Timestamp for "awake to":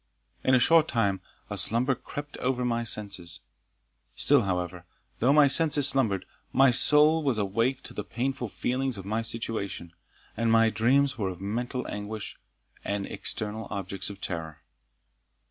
7.37-7.93